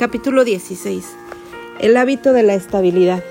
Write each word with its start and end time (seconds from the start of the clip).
Capítulo 0.00 0.46
16. 0.46 1.04
El 1.78 1.94
hábito 1.98 2.32
de 2.32 2.42
la 2.42 2.54
estabilidad. 2.54 3.22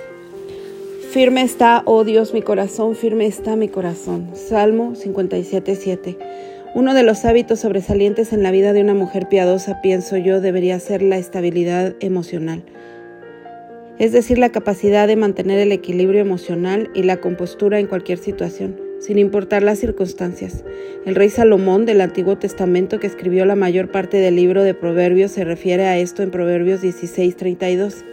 Firme 1.10 1.42
está, 1.42 1.82
oh 1.86 2.04
Dios, 2.04 2.32
mi 2.32 2.44
corazón, 2.44 2.96
firme 2.96 3.26
está 3.26 3.56
mi 3.56 3.70
corazón. 3.70 4.30
Salmo 4.36 4.94
57.7. 4.94 6.16
Uno 6.76 6.94
de 6.94 7.02
los 7.02 7.26
hábitos 7.26 7.62
sobresalientes 7.62 8.34
en 8.34 8.44
la 8.44 8.52
vida 8.52 8.72
de 8.72 8.84
una 8.84 8.94
mujer 8.94 9.28
piadosa, 9.28 9.82
pienso 9.82 10.16
yo, 10.18 10.42
debería 10.42 10.80
ser 10.80 11.02
la 11.02 11.18
estabilidad 11.18 11.96
emocional. 12.02 12.62
Es 13.98 14.12
decir, 14.12 14.38
la 14.38 14.52
capacidad 14.52 15.08
de 15.08 15.16
mantener 15.16 15.58
el 15.58 15.72
equilibrio 15.72 16.22
emocional 16.22 16.92
y 16.94 17.02
la 17.02 17.18
compostura 17.18 17.80
en 17.80 17.88
cualquier 17.88 18.20
situación 18.20 18.89
sin 19.00 19.18
importar 19.18 19.64
las 19.64 19.80
circunstancias. 19.80 20.64
El 21.06 21.16
rey 21.16 21.30
Salomón 21.30 21.86
del 21.86 22.02
Antiguo 22.02 22.38
Testamento, 22.38 23.00
que 23.00 23.08
escribió 23.08 23.46
la 23.46 23.56
mayor 23.56 23.90
parte 23.90 24.18
del 24.18 24.36
libro 24.36 24.64
de 24.64 24.74
Proverbios, 24.74 25.32
se 25.32 25.46
refiere 25.46 25.86
a 25.86 25.98
esto 25.98 26.24
en 26.24 26.32
Proverbios 26.32 26.82
16:32. 26.82 28.04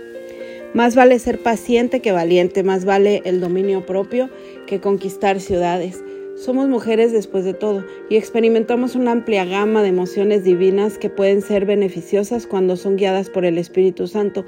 Más 0.75 0.95
vale 0.95 1.19
ser 1.19 1.39
paciente 1.39 2.01
que 2.01 2.13
valiente, 2.13 2.63
más 2.63 2.85
vale 2.85 3.23
el 3.25 3.41
dominio 3.41 3.87
propio 3.87 4.31
que 4.67 4.81
conquistar 4.81 5.41
ciudades. 5.41 6.03
Somos 6.37 6.69
mujeres 6.69 7.13
después 7.13 7.45
de 7.47 7.55
todo 7.55 7.83
y 8.11 8.17
experimentamos 8.17 8.95
una 8.95 9.13
amplia 9.13 9.47
gama 9.47 9.83
de 9.83 9.89
emociones 9.89 10.45
divinas 10.45 10.99
que 10.99 11.09
pueden 11.09 11.41
ser 11.41 11.65
beneficiosas 11.65 12.47
cuando 12.47 12.77
son 12.77 12.97
guiadas 12.97 13.31
por 13.31 13.47
el 13.47 13.57
Espíritu 13.57 14.07
Santo. 14.07 14.45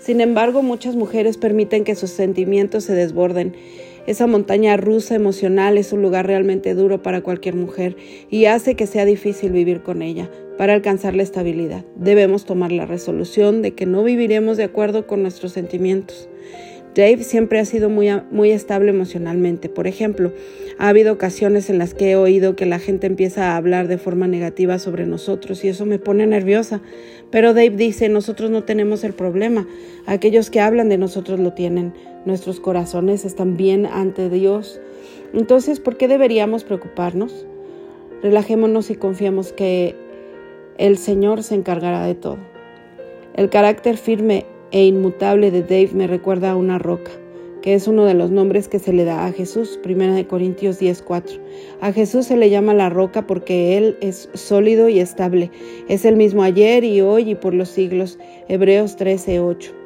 Sin 0.00 0.20
embargo, 0.20 0.62
muchas 0.62 0.96
mujeres 0.96 1.36
permiten 1.36 1.84
que 1.84 1.94
sus 1.94 2.10
sentimientos 2.10 2.84
se 2.84 2.94
desborden 2.94 3.54
esa 4.08 4.26
montaña 4.26 4.74
rusa 4.78 5.14
emocional 5.14 5.76
es 5.76 5.92
un 5.92 6.00
lugar 6.00 6.26
realmente 6.26 6.72
duro 6.72 7.02
para 7.02 7.20
cualquier 7.20 7.54
mujer 7.54 7.94
y 8.30 8.46
hace 8.46 8.74
que 8.74 8.86
sea 8.86 9.04
difícil 9.04 9.52
vivir 9.52 9.82
con 9.82 10.00
ella. 10.00 10.30
Para 10.56 10.72
alcanzar 10.72 11.14
la 11.14 11.22
estabilidad, 11.22 11.84
debemos 11.94 12.46
tomar 12.46 12.72
la 12.72 12.86
resolución 12.86 13.60
de 13.60 13.72
que 13.72 13.84
no 13.84 14.02
viviremos 14.02 14.56
de 14.56 14.64
acuerdo 14.64 15.06
con 15.06 15.20
nuestros 15.20 15.52
sentimientos. 15.52 16.26
Dave 16.94 17.22
siempre 17.22 17.60
ha 17.60 17.64
sido 17.66 17.90
muy, 17.90 18.08
muy 18.30 18.50
estable 18.50 18.90
emocionalmente. 18.90 19.68
Por 19.68 19.86
ejemplo, 19.86 20.32
ha 20.78 20.88
habido 20.88 21.12
ocasiones 21.12 21.68
en 21.68 21.78
las 21.78 21.92
que 21.92 22.12
he 22.12 22.16
oído 22.16 22.56
que 22.56 22.66
la 22.66 22.78
gente 22.78 23.06
empieza 23.06 23.52
a 23.52 23.56
hablar 23.56 23.88
de 23.88 23.98
forma 23.98 24.26
negativa 24.26 24.78
sobre 24.78 25.06
nosotros 25.06 25.62
y 25.64 25.68
eso 25.68 25.84
me 25.86 25.98
pone 25.98 26.26
nerviosa. 26.26 26.80
Pero 27.30 27.52
Dave 27.52 27.76
dice, 27.76 28.08
nosotros 28.08 28.50
no 28.50 28.64
tenemos 28.64 29.04
el 29.04 29.12
problema. 29.12 29.68
Aquellos 30.06 30.50
que 30.50 30.60
hablan 30.60 30.88
de 30.88 30.98
nosotros 30.98 31.38
lo 31.38 31.52
tienen. 31.52 31.92
Nuestros 32.28 32.60
corazones 32.60 33.24
están 33.24 33.56
bien 33.56 33.86
ante 33.86 34.28
Dios. 34.28 34.82
Entonces, 35.32 35.80
¿por 35.80 35.96
qué 35.96 36.08
deberíamos 36.08 36.62
preocuparnos? 36.62 37.46
Relajémonos 38.22 38.90
y 38.90 38.96
confiemos 38.96 39.50
que 39.54 39.96
el 40.76 40.98
Señor 40.98 41.42
se 41.42 41.54
encargará 41.54 42.04
de 42.04 42.14
todo. 42.14 42.36
El 43.32 43.48
carácter 43.48 43.96
firme 43.96 44.44
e 44.72 44.84
inmutable 44.84 45.50
de 45.50 45.62
Dave 45.62 45.92
me 45.94 46.06
recuerda 46.06 46.50
a 46.50 46.56
una 46.56 46.78
roca, 46.78 47.10
que 47.62 47.72
es 47.72 47.88
uno 47.88 48.04
de 48.04 48.12
los 48.12 48.30
nombres 48.30 48.68
que 48.68 48.78
se 48.78 48.92
le 48.92 49.06
da 49.06 49.24
a 49.24 49.32
Jesús, 49.32 49.80
1 49.82 50.28
Corintios 50.28 50.78
10:4. 50.78 51.40
A 51.80 51.92
Jesús 51.92 52.26
se 52.26 52.36
le 52.36 52.50
llama 52.50 52.74
la 52.74 52.90
roca 52.90 53.26
porque 53.26 53.78
Él 53.78 53.96
es 54.02 54.28
sólido 54.34 54.90
y 54.90 55.00
estable, 55.00 55.50
es 55.88 56.04
el 56.04 56.16
mismo 56.16 56.42
ayer 56.42 56.84
y 56.84 57.00
hoy 57.00 57.30
y 57.30 57.34
por 57.36 57.54
los 57.54 57.70
siglos, 57.70 58.18
Hebreos 58.48 58.98
13:8. 58.98 59.77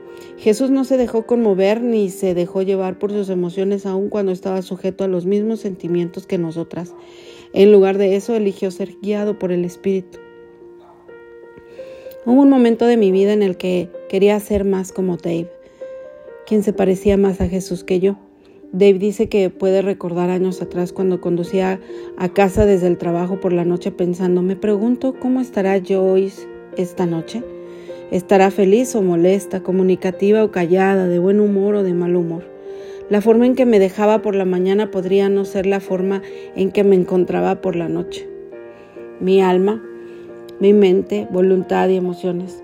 Jesús 0.42 0.70
no 0.70 0.82
se 0.82 0.96
dejó 0.96 1.24
conmover 1.24 1.82
ni 1.82 2.10
se 2.10 2.34
dejó 2.34 2.62
llevar 2.62 2.98
por 2.98 3.12
sus 3.12 3.30
emociones 3.30 3.86
aun 3.86 4.08
cuando 4.08 4.32
estaba 4.32 4.60
sujeto 4.62 5.04
a 5.04 5.06
los 5.06 5.24
mismos 5.24 5.60
sentimientos 5.60 6.26
que 6.26 6.36
nosotras. 6.36 6.96
En 7.52 7.70
lugar 7.70 7.96
de 7.96 8.16
eso, 8.16 8.34
eligió 8.34 8.72
ser 8.72 8.96
guiado 9.00 9.38
por 9.38 9.52
el 9.52 9.64
Espíritu. 9.64 10.18
Hubo 12.26 12.42
un 12.42 12.50
momento 12.50 12.86
de 12.86 12.96
mi 12.96 13.12
vida 13.12 13.32
en 13.32 13.44
el 13.44 13.56
que 13.56 13.88
quería 14.08 14.40
ser 14.40 14.64
más 14.64 14.90
como 14.90 15.16
Dave, 15.16 15.48
quien 16.44 16.64
se 16.64 16.72
parecía 16.72 17.16
más 17.16 17.40
a 17.40 17.46
Jesús 17.46 17.84
que 17.84 18.00
yo. 18.00 18.18
Dave 18.72 18.98
dice 18.98 19.28
que 19.28 19.48
puede 19.48 19.80
recordar 19.80 20.28
años 20.28 20.60
atrás 20.60 20.92
cuando 20.92 21.20
conducía 21.20 21.80
a 22.16 22.28
casa 22.30 22.66
desde 22.66 22.88
el 22.88 22.98
trabajo 22.98 23.38
por 23.38 23.52
la 23.52 23.64
noche 23.64 23.92
pensando, 23.92 24.42
me 24.42 24.56
pregunto 24.56 25.14
cómo 25.20 25.40
estará 25.40 25.80
Joyce 25.80 26.48
esta 26.76 27.06
noche. 27.06 27.44
¿Estará 28.12 28.52
feliz 28.52 28.94
o 28.94 29.02
molesta, 29.02 29.64
comunicativa 29.64 30.44
o 30.44 30.52
callada, 30.52 31.08
de 31.08 31.18
buen 31.18 31.40
humor 31.40 31.74
o 31.74 31.82
de 31.82 31.94
mal 31.94 32.14
humor? 32.14 32.44
La 33.10 33.20
forma 33.20 33.46
en 33.46 33.56
que 33.56 33.66
me 33.66 33.80
dejaba 33.80 34.22
por 34.22 34.36
la 34.36 34.44
mañana 34.44 34.92
podría 34.92 35.28
no 35.28 35.44
ser 35.44 35.66
la 35.66 35.80
forma 35.80 36.22
en 36.54 36.70
que 36.70 36.84
me 36.84 36.94
encontraba 36.94 37.60
por 37.60 37.74
la 37.74 37.88
noche. 37.88 38.28
Mi 39.18 39.42
alma 39.42 39.82
mi 40.62 40.72
mente, 40.72 41.26
voluntad 41.28 41.88
y 41.88 41.96
emociones. 41.96 42.62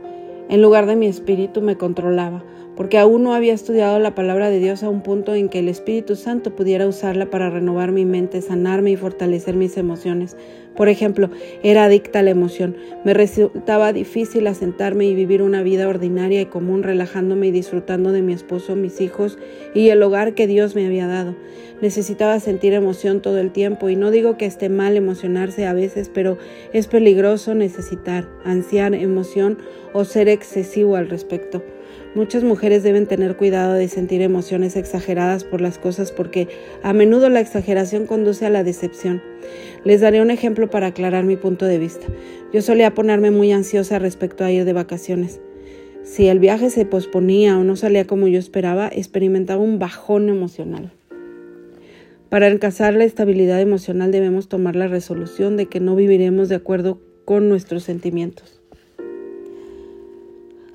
En 0.49 0.63
lugar 0.63 0.87
de 0.87 0.95
mi 0.95 1.09
espíritu 1.09 1.63
me 1.63 1.77
controlaba, 1.77 2.45
porque 2.79 2.97
aún 2.97 3.25
no 3.25 3.35
había 3.35 3.55
estudiado 3.55 3.99
la 3.99 4.15
palabra 4.15 4.51
de 4.51 4.61
Dios 4.61 4.85
a 4.85 4.89
un 4.89 5.03
punto 5.03 5.35
en 5.35 5.49
que 5.49 5.59
el 5.59 5.69
Espíritu 5.69 6.15
Santo 6.15 6.55
pudiera 6.55 6.87
usarla 6.87 7.29
para 7.29 7.51
renovar 7.51 7.91
mi 7.91 8.05
mente, 8.05 8.41
sanarme 8.41 8.93
y 8.93 8.97
fortalecer 8.97 9.57
mis 9.57 9.77
emociones. 9.77 10.37
Por 10.77 10.89
ejemplo, 10.89 11.29
era 11.65 11.87
adicta 11.87 12.21
a 12.21 12.23
la 12.23 12.31
emoción. 12.31 12.77
Me 13.05 13.15
resultaba 13.15 13.93
difícil 13.93 14.47
asentarme 14.47 15.07
y 15.07 15.17
vivir 15.17 15.43
una 15.43 15.65
vida 15.65 15.89
ordinaria 15.89 16.41
y 16.41 16.47
común, 16.47 16.85
relajándome 16.85 17.49
y 17.49 17.51
disfrutando 17.51 18.13
de 18.13 18.23
mi 18.23 18.33
esposo, 18.33 18.77
mis 18.77 19.01
hijos 19.01 19.39
y 19.75 19.89
el 19.89 20.01
hogar 20.01 20.35
que 20.35 20.47
Dios 20.47 20.77
me 20.77 20.87
había 20.87 21.09
dado. 21.09 21.35
Necesitaba 21.83 22.39
sentir 22.39 22.75
emoción 22.75 23.23
todo 23.23 23.41
el 23.41 23.51
tiempo 23.51 23.89
y 23.89 23.97
no 23.97 24.13
digo 24.13 24.37
que 24.37 24.47
esté 24.47 24.69
mal 24.69 24.97
emocionarse 24.97 25.67
a 25.67 25.73
veces, 25.73 26.13
pero 26.15 26.39
es 26.73 26.87
peligroso 26.87 27.57
necesitar, 27.57 28.29
ansiar 28.45 28.95
emoción 28.95 29.59
o 29.93 30.05
ser 30.05 30.29
excesivo 30.29 30.95
al 30.95 31.09
respecto. 31.09 31.61
Muchas 32.19 32.43
mujeres 32.43 32.83
deben 32.83 33.07
tener 33.07 33.37
cuidado 33.37 33.75
de 33.75 33.87
sentir 33.87 34.23
emociones 34.23 34.75
exageradas 34.75 35.45
por 35.45 35.61
las 35.61 35.79
cosas 35.79 36.11
porque 36.11 36.49
a 36.83 36.93
menudo 36.93 37.29
la 37.29 37.39
exageración 37.39 38.07
conduce 38.07 38.45
a 38.45 38.51
la 38.51 38.65
decepción. 38.65 39.23
Les 39.85 40.01
daré 40.01 40.21
un 40.21 40.33
ejemplo 40.33 40.69
para 40.69 40.89
aclarar 40.89 41.23
mi 41.23 41.37
punto 41.37 41.65
de 41.65 41.79
vista. 41.79 42.09
Yo 42.53 42.61
solía 42.61 42.93
ponerme 42.93 43.31
muy 43.31 43.53
ansiosa 43.53 44.01
respecto 44.01 44.43
a 44.43 44.51
ir 44.51 44.65
de 44.65 44.73
vacaciones. 44.73 45.41
Si 46.03 46.27
el 46.27 46.41
viaje 46.41 46.71
se 46.71 46.85
posponía 46.85 47.57
o 47.57 47.63
no 47.63 47.77
salía 47.77 48.05
como 48.05 48.27
yo 48.27 48.41
esperaba, 48.41 48.89
experimentaba 48.89 49.63
un 49.63 49.79
bajón 49.79 50.29
emocional. 50.29 50.91
Para 52.31 52.49
alcanzar 52.49 52.95
la 52.95 53.05
estabilidad 53.05 53.61
emocional 53.61 54.11
debemos 54.11 54.49
tomar 54.49 54.75
la 54.75 54.89
resolución 54.89 55.57
de 55.57 55.67
que 55.67 55.79
no 55.79 55.95
viviremos 55.95 56.49
de 56.49 56.57
acuerdo 56.57 57.01
con 57.25 57.49
nuestros 57.49 57.85
sentimientos. 57.85 58.58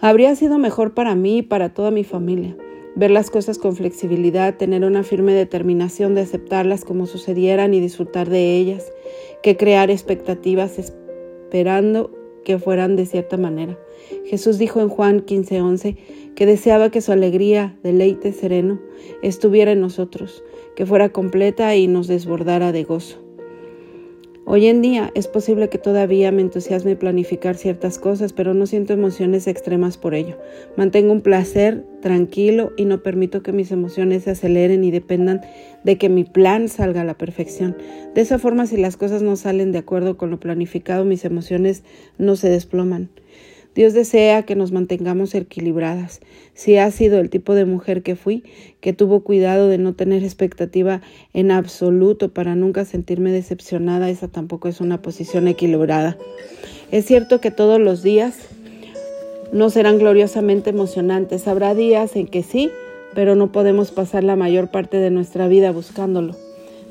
Habría 0.06 0.36
sido 0.36 0.58
mejor 0.58 0.94
para 0.94 1.16
mí 1.16 1.38
y 1.38 1.41
para 1.44 1.74
toda 1.74 1.90
mi 1.90 2.03
familia 2.03 2.58
ver 2.94 3.09
las 3.09 3.30
cosas 3.30 3.58
con 3.58 3.74
flexibilidad, 3.74 4.58
tener 4.58 4.84
una 4.84 5.03
firme 5.03 5.34
determinación 5.34 6.14
de 6.14 6.19
aceptarlas 6.19 6.84
como 6.84 7.06
sucedieran 7.06 7.74
y 7.74 7.80
disfrutar 7.80 8.30
de 8.30 8.58
ellas, 8.58 8.92
que 9.42 9.56
crear 9.56 9.90
expectativas 9.90 10.78
esperando 10.78 12.12
que 12.44 12.59
fueran 12.59 12.97
de 12.97 13.06
cierta 13.06 13.38
manera. 13.38 13.80
Jesús 14.25 14.58
dijo 14.58 14.81
en 14.81 14.90
Juan 14.90 15.22
15:11 15.22 15.96
que 16.36 16.46
deseaba 16.46 16.92
que 16.92 17.00
su 17.00 17.13
alegría, 17.13 17.80
deleite 17.81 18.34
sereno, 18.34 18.81
estuviera 19.22 19.72
en 19.72 19.80
nosotros, 19.80 20.44
que 20.75 20.86
fuera 20.86 21.13
completa 21.13 21.78
y 21.78 21.88
nos 21.88 22.08
desbordara 22.08 22.74
de 22.74 22.84
gozo. 22.84 23.22
Hoy 24.46 24.68
en 24.68 24.81
día 24.81 25.09
es 25.16 25.30
posible 25.30 25.70
que 25.70 25.78
todavía 25.78 26.30
me 26.34 26.42
entusiasme 26.42 26.98
planificar 26.98 27.56
ciertas 27.56 27.98
cosas, 27.98 28.34
pero 28.34 28.54
no 28.54 28.66
siento 28.66 28.92
emociones 28.92 29.48
extremas 29.48 29.98
por 29.98 30.14
ello. 30.14 30.38
Mantengo 30.76 31.14
un 31.14 31.22
placer 31.22 31.86
tranquilo 32.02 32.74
y 32.76 32.84
no 32.84 33.02
permito 33.02 33.42
que 33.42 33.54
mis 33.54 33.72
emociones 33.72 34.26
se 34.26 34.31
aceleren 34.31 34.84
y 34.84 34.92
dependan 34.92 35.40
de 35.86 35.98
que 35.98 36.09
mi 36.09 36.26
plan 36.26 36.68
salga 36.68 37.02
a 37.02 37.06
la 37.06 37.18
perfección. 37.18 37.78
De 38.16 38.22
esa 38.22 38.38
forma, 38.38 38.68
si 38.68 38.76
las 38.76 38.98
cosas 38.98 39.22
no 39.22 39.38
salen 39.38 39.72
de 39.72 39.80
acuerdo 39.80 40.18
con 40.18 40.30
lo 40.30 40.42
planificado, 40.42 41.06
mis 41.06 41.24
emociones 41.24 41.84
no 42.18 42.36
se 42.36 42.50
desploman. 42.50 43.10
Dios 43.75 43.94
desea 43.94 44.44
que 44.44 44.56
nos 44.56 44.71
mantengamos 44.71 45.33
equilibradas. 45.33 46.21
Si 46.53 46.77
ha 46.77 46.89
sido 46.92 47.19
el 47.19 47.30
tipo 47.30 47.56
de 47.56 47.65
mujer 47.65 48.03
que 48.03 48.15
fui, 48.15 48.44
que 48.81 48.94
tuvo 48.94 49.24
cuidado 49.24 49.68
de 49.68 49.77
no 49.77 49.94
tener 49.94 50.24
expectativa 50.24 51.01
en 51.33 51.51
absoluto 51.51 52.30
para 52.33 52.56
nunca 52.56 52.86
sentirme 52.86 53.31
decepcionada, 53.31 54.09
esa 54.09 54.27
tampoco 54.27 54.68
es 54.68 54.80
una 54.80 55.01
posición 55.01 55.48
equilibrada. 55.48 56.18
Es 56.92 57.06
cierto 57.06 57.42
que 57.42 57.50
todos 57.50 57.80
los 57.80 58.03
días 58.03 58.36
no 59.51 59.69
serán 59.69 59.98
gloriosamente 59.98 60.69
emocionantes. 60.69 61.48
Habrá 61.48 61.74
días 61.74 62.15
en 62.15 62.27
que 62.27 62.44
sí, 62.44 62.69
pero 63.15 63.36
no 63.36 63.51
podemos 63.51 63.92
pasar 63.92 64.24
la 64.24 64.36
mayor 64.36 64.69
parte 64.69 64.98
de 64.98 65.09
nuestra 65.09 65.48
vida 65.48 65.71
buscándolo. 65.71 66.36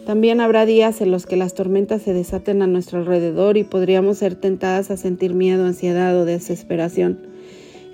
También 0.07 0.41
habrá 0.41 0.67
días 0.67 1.01
en 1.01 1.11
los 1.11 1.27
que 1.27 1.37
las 1.37 1.55
tormentas 1.55 2.03
se 2.03 2.13
desaten 2.13 2.63
a 2.63 2.67
nuestro 2.67 2.99
alrededor 2.99 3.57
y 3.57 3.65
podríamos 3.65 4.19
ser 4.19 4.35
tentadas 4.35 4.91
a 4.91 4.97
sentir 4.97 5.35
miedo, 5.35 5.65
ansiedad 5.65 6.17
o 6.19 6.25
desesperación. 6.25 7.19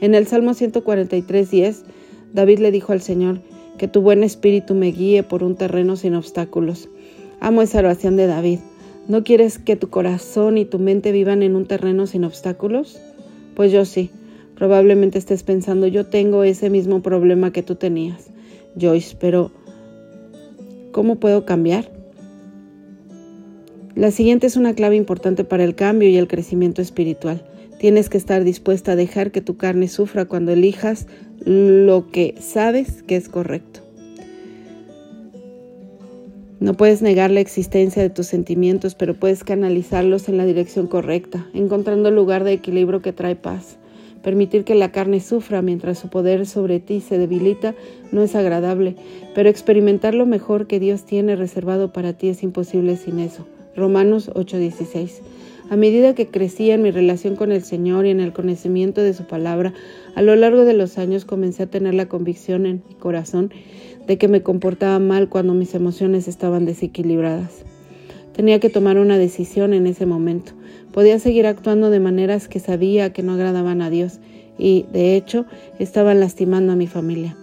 En 0.00 0.14
el 0.14 0.26
Salmo 0.26 0.54
143, 0.54 1.84
David 2.32 2.58
le 2.60 2.70
dijo 2.70 2.92
al 2.92 3.02
Señor, 3.02 3.40
que 3.76 3.88
tu 3.88 4.00
buen 4.00 4.24
espíritu 4.24 4.74
me 4.74 4.90
guíe 4.90 5.22
por 5.22 5.44
un 5.44 5.54
terreno 5.54 5.96
sin 5.96 6.14
obstáculos. 6.14 6.88
Amo 7.40 7.62
esa 7.62 7.78
oración 7.78 8.16
de 8.16 8.26
David. 8.26 8.58
¿No 9.06 9.22
quieres 9.22 9.58
que 9.58 9.76
tu 9.76 9.88
corazón 9.88 10.58
y 10.58 10.64
tu 10.64 10.78
mente 10.78 11.12
vivan 11.12 11.42
en 11.42 11.54
un 11.54 11.66
terreno 11.66 12.06
sin 12.06 12.24
obstáculos? 12.24 13.00
Pues 13.54 13.70
yo 13.70 13.84
sí 13.84 14.10
Probablemente 14.58 15.18
estés 15.18 15.44
pensando, 15.44 15.86
yo 15.86 16.06
tengo 16.06 16.42
ese 16.42 16.68
mismo 16.68 17.00
problema 17.00 17.52
que 17.52 17.62
tú 17.62 17.76
tenías, 17.76 18.28
Joyce, 18.78 19.16
pero 19.20 19.52
¿cómo 20.90 21.20
puedo 21.20 21.44
cambiar? 21.44 21.88
La 23.98 24.12
siguiente 24.12 24.46
es 24.46 24.56
una 24.56 24.74
clave 24.74 24.94
importante 24.94 25.42
para 25.42 25.64
el 25.64 25.74
cambio 25.74 26.08
y 26.08 26.16
el 26.18 26.28
crecimiento 26.28 26.80
espiritual. 26.80 27.42
Tienes 27.80 28.08
que 28.08 28.16
estar 28.16 28.44
dispuesta 28.44 28.92
a 28.92 28.96
dejar 28.96 29.32
que 29.32 29.40
tu 29.40 29.56
carne 29.56 29.88
sufra 29.88 30.26
cuando 30.26 30.52
elijas 30.52 31.08
lo 31.44 32.08
que 32.12 32.36
sabes 32.38 33.02
que 33.02 33.16
es 33.16 33.28
correcto. 33.28 33.80
No 36.60 36.74
puedes 36.74 37.02
negar 37.02 37.32
la 37.32 37.40
existencia 37.40 38.00
de 38.00 38.08
tus 38.08 38.28
sentimientos, 38.28 38.94
pero 38.94 39.14
puedes 39.14 39.42
canalizarlos 39.42 40.28
en 40.28 40.36
la 40.36 40.46
dirección 40.46 40.86
correcta, 40.86 41.48
encontrando 41.52 42.10
el 42.10 42.14
lugar 42.14 42.44
de 42.44 42.52
equilibrio 42.52 43.02
que 43.02 43.12
trae 43.12 43.34
paz. 43.34 43.78
Permitir 44.22 44.62
que 44.62 44.76
la 44.76 44.92
carne 44.92 45.18
sufra 45.18 45.60
mientras 45.60 45.98
su 45.98 46.08
poder 46.08 46.46
sobre 46.46 46.78
ti 46.78 47.00
se 47.00 47.18
debilita 47.18 47.74
no 48.12 48.22
es 48.22 48.36
agradable, 48.36 48.94
pero 49.34 49.48
experimentar 49.48 50.14
lo 50.14 50.24
mejor 50.24 50.68
que 50.68 50.78
Dios 50.78 51.02
tiene 51.04 51.34
reservado 51.34 51.92
para 51.92 52.12
ti 52.12 52.28
es 52.28 52.44
imposible 52.44 52.96
sin 52.96 53.18
eso. 53.18 53.44
Romanos 53.78 54.30
8:16. 54.34 55.22
A 55.70 55.76
medida 55.76 56.14
que 56.14 56.28
crecía 56.28 56.74
en 56.74 56.82
mi 56.82 56.90
relación 56.90 57.36
con 57.36 57.52
el 57.52 57.62
Señor 57.62 58.06
y 58.06 58.10
en 58.10 58.20
el 58.20 58.32
conocimiento 58.32 59.02
de 59.02 59.14
su 59.14 59.24
palabra, 59.24 59.74
a 60.14 60.22
lo 60.22 60.34
largo 60.34 60.64
de 60.64 60.74
los 60.74 60.98
años 60.98 61.24
comencé 61.24 61.64
a 61.64 61.66
tener 61.66 61.94
la 61.94 62.08
convicción 62.08 62.66
en 62.66 62.82
mi 62.88 62.94
corazón 62.94 63.52
de 64.06 64.16
que 64.16 64.28
me 64.28 64.42
comportaba 64.42 64.98
mal 64.98 65.28
cuando 65.28 65.52
mis 65.54 65.74
emociones 65.74 66.26
estaban 66.26 66.64
desequilibradas. 66.64 67.64
Tenía 68.32 68.60
que 68.60 68.70
tomar 68.70 68.98
una 68.98 69.18
decisión 69.18 69.74
en 69.74 69.86
ese 69.86 70.06
momento. 70.06 70.52
Podía 70.92 71.18
seguir 71.18 71.46
actuando 71.46 71.90
de 71.90 72.00
maneras 72.00 72.48
que 72.48 72.60
sabía 72.60 73.12
que 73.12 73.22
no 73.22 73.34
agradaban 73.34 73.82
a 73.82 73.90
Dios 73.90 74.20
y, 74.58 74.86
de 74.92 75.16
hecho, 75.16 75.44
estaban 75.78 76.20
lastimando 76.20 76.72
a 76.72 76.76
mi 76.76 76.86
familia. 76.86 77.36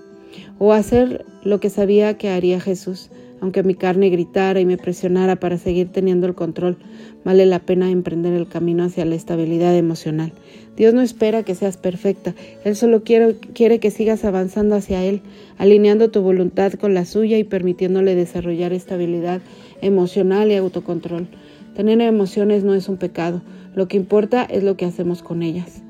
O 0.58 0.74
hacer 0.74 1.26
lo 1.44 1.60
que 1.60 1.70
sabía 1.70 2.18
que 2.18 2.30
haría 2.30 2.60
Jesús, 2.60 3.12
aunque 3.42 3.64
mi 3.64 3.76
carne 3.76 4.10
gritara 4.10 4.60
y 4.60 4.66
me 4.66 4.78
presionara 4.78 5.36
para 5.36 5.58
seguir 5.58 5.92
teniendo 5.92 6.28
el 6.28 6.36
control, 6.36 6.78
vale 7.24 7.46
la 7.46 7.60
pena 7.60 7.90
emprender 7.90 8.34
el 8.34 8.48
camino 8.48 8.84
hacia 8.84 9.06
la 9.06 9.16
estabilidad 9.16 9.76
emocional. 9.76 10.32
Dios 10.76 10.94
no 10.94 11.02
espera 11.02 11.44
que 11.44 11.56
seas 11.56 11.78
perfecta, 11.78 12.36
Él 12.64 12.76
solo 12.76 13.04
quiere, 13.04 13.80
que 13.80 13.92
sigas 13.92 14.26
avanzando 14.26 14.76
hacia 14.76 15.04
Él, 15.04 15.22
alineando 15.58 16.12
tu 16.12 16.22
voluntad 16.22 16.74
con 16.74 16.94
la 16.94 17.06
suya 17.06 17.38
y 17.38 17.44
permitiéndole 17.44 18.16
desarrollar 18.16 18.74
estabilidad 18.74 19.42
emocional 19.82 20.52
y 20.52 20.56
autocontrol. 20.56 21.28
Tener 21.76 22.02
emociones 22.02 22.64
no 22.64 22.74
es 22.74 22.90
un 22.90 22.98
pecado, 22.98 23.42
lo 23.76 23.88
que 23.88 23.98
importa 23.98 24.44
es 24.44 24.64
lo 24.64 24.76
que 24.78 24.86
hacemos 24.86 25.22
con 25.22 25.44
ellas. 25.44 25.85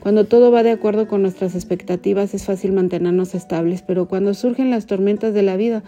Cuando 0.00 0.24
todo 0.24 0.50
va 0.50 0.62
de 0.62 0.70
acuerdo 0.70 1.06
con 1.06 1.20
nuestras 1.20 1.54
expectativas 1.54 2.32
es 2.32 2.46
fácil 2.46 2.72
mantenernos 2.72 3.34
estables, 3.34 3.82
pero 3.82 4.08
cuando 4.08 4.32
surgen 4.32 4.70
las 4.70 4.86
tormentas 4.86 5.34
de 5.34 5.42
la 5.42 5.58
vida, 5.58 5.82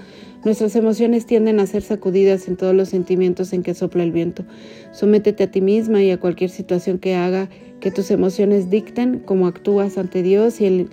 nuestras 0.45 0.77
emociones 0.77 1.25
tienden 1.25 1.59
a 1.59 1.67
ser 1.67 1.81
sacudidas 1.81 2.47
en 2.47 2.57
todos 2.57 2.75
los 2.75 2.91
sentimientos 2.91 3.55
en 3.55 3.63
que 3.63 3.73
sopla 3.73 4.03
el 4.03 4.13
viento. 4.13 4.45
Sométete 4.93 5.45
a 5.45 5.51
ti 5.51 5.63
misma 5.63 6.03
y 6.03 6.11
a 6.11 6.21
cualquier 6.21 6.51
situación 6.51 6.99
que 6.99 7.15
haga 7.15 7.49
que 7.81 7.91
tus 7.91 8.11
emociones 8.11 8.69
dicten 8.69 9.19
cómo 9.19 9.47
actúas 9.47 9.97
ante 9.97 10.23
Dios 10.23 10.61
y 10.61 10.89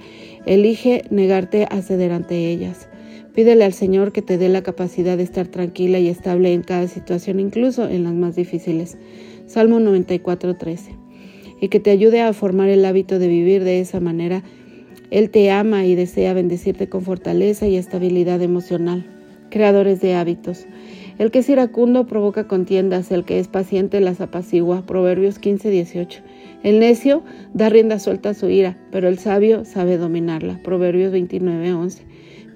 elige 0.45 1.03
negarte 1.09 1.67
a 1.69 1.81
ceder 1.81 2.13
ante 2.13 2.49
ellas. 2.49 2.87
Pídele 3.33 3.65
al 3.65 3.73
Señor 3.73 4.13
que 4.13 4.21
te 4.21 4.37
dé 4.37 4.47
la 4.47 4.63
capacidad 4.63 5.17
de 5.17 5.23
estar 5.23 5.47
tranquila 5.47 5.99
y 5.99 6.07
estable 6.07 6.53
en 6.53 6.63
cada 6.63 6.87
situación, 6.87 7.41
incluso 7.41 7.85
en 7.85 8.05
las 8.05 8.13
más 8.13 8.37
difíciles. 8.37 8.97
Salmo 9.45 9.81
94:13 9.81 11.08
y 11.59 11.69
que 11.69 11.79
te 11.79 11.91
ayude 11.91 12.21
a 12.21 12.33
formar 12.33 12.69
el 12.69 12.85
hábito 12.85 13.19
de 13.19 13.27
vivir 13.27 13.63
de 13.63 13.79
esa 13.79 13.99
manera. 13.99 14.43
Él 15.11 15.29
te 15.29 15.49
ama 15.51 15.85
y 15.85 15.95
desea 15.95 16.33
bendecirte 16.33 16.87
con 16.89 17.01
fortaleza 17.03 17.67
y 17.67 17.75
estabilidad 17.75 18.41
emocional. 18.41 19.05
Creadores 19.49 20.01
de 20.01 20.15
hábitos. 20.15 20.67
El 21.17 21.31
que 21.31 21.39
es 21.39 21.49
iracundo 21.49 22.07
provoca 22.07 22.47
contiendas, 22.47 23.11
el 23.11 23.25
que 23.25 23.39
es 23.39 23.47
paciente 23.49 23.99
las 23.99 24.21
apacigua. 24.21 24.85
Proverbios 24.85 25.37
15, 25.37 25.69
18. 25.69 26.21
El 26.63 26.79
necio 26.79 27.23
da 27.53 27.69
rienda 27.69 27.99
suelta 27.99 28.29
a 28.29 28.33
su 28.33 28.49
ira, 28.49 28.77
pero 28.91 29.07
el 29.07 29.17
sabio 29.17 29.65
sabe 29.65 29.97
dominarla. 29.97 30.61
Proverbios 30.63 31.11
29, 31.11 31.73
11. 31.73 32.08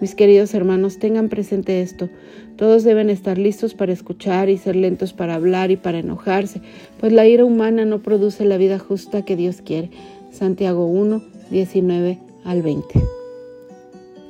Mis 0.04 0.16
queridos 0.16 0.54
hermanos, 0.54 1.00
tengan 1.00 1.30
presente 1.30 1.82
esto. 1.82 2.10
Todos 2.58 2.84
deben 2.84 3.10
estar 3.10 3.38
listos 3.38 3.74
para 3.74 3.94
escuchar 3.94 4.50
y 4.50 4.58
ser 4.58 4.76
lentos 4.76 5.14
para 5.14 5.36
hablar 5.36 5.72
y 5.72 5.78
para 5.78 6.00
enojarse, 6.00 6.60
pues 7.00 7.14
la 7.14 7.26
ira 7.26 7.46
humana 7.46 7.86
no 7.86 8.02
produce 8.02 8.44
la 8.44 8.58
vida 8.58 8.80
justa 8.80 9.24
que 9.24 9.38
Dios 9.38 9.62
quiere. 9.62 9.92
Santiago 10.30 10.88
1, 10.88 11.24
19 11.52 12.20
al 12.44 12.62
20. 12.62 13.23